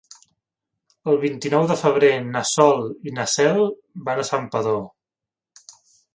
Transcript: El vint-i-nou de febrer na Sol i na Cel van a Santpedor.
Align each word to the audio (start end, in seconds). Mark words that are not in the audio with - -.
El 1.11 1.19
vint-i-nou 1.23 1.67
de 1.71 1.77
febrer 1.81 2.09
na 2.31 2.41
Sol 2.53 2.81
i 3.11 3.15
na 3.19 3.27
Cel 3.35 3.63
van 4.09 4.25
a 4.25 4.27
Santpedor. 4.33 4.83